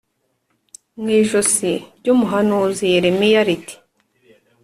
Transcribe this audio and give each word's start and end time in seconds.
mu 0.99 1.07
ijosi 1.19 1.71
ry 1.99 2.07
umuhanuzi 2.13 2.83
Yeremiya 2.93 3.41
riti 3.47 3.75